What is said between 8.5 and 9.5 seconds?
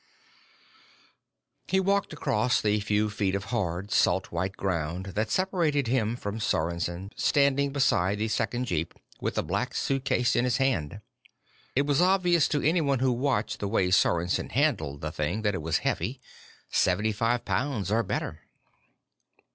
jeep with the